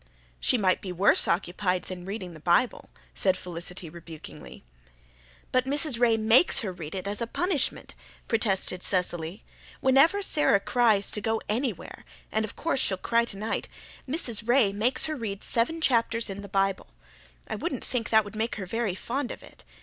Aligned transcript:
"She 0.39 0.57
might 0.57 0.81
be 0.81 0.91
worse 0.91 1.27
occupied 1.27 1.83
than 1.83 2.05
reading 2.07 2.33
the 2.33 2.39
Bible," 2.39 2.89
said 3.13 3.37
Felicity 3.37 3.87
rebukingly. 3.87 4.63
"But 5.51 5.65
Mrs. 5.65 5.99
Ray 5.99 6.17
makes 6.17 6.61
her 6.61 6.73
read 6.73 6.95
it 6.95 7.05
as 7.05 7.21
a 7.21 7.27
punishment," 7.27 7.93
protested 8.27 8.81
Cecily. 8.81 9.43
"Whenever 9.79 10.23
Sara 10.23 10.59
cries 10.59 11.11
to 11.11 11.21
go 11.21 11.39
anywhere 11.47 12.03
and 12.31 12.43
of 12.43 12.55
course 12.55 12.79
she'll 12.79 12.97
cry 12.97 13.25
tonight 13.25 13.67
Mrs. 14.09 14.47
Ray 14.47 14.71
makes 14.71 15.05
her 15.05 15.15
read 15.15 15.43
seven 15.43 15.79
chapters 15.79 16.31
in 16.31 16.41
the 16.41 16.49
Bible. 16.49 16.87
I 17.47 17.53
wouldn't 17.55 17.85
think 17.85 18.09
that 18.09 18.23
would 18.25 18.35
make 18.35 18.55
her 18.55 18.65
very 18.65 18.95
fond 18.95 19.29
of 19.31 19.43
it. 19.43 19.63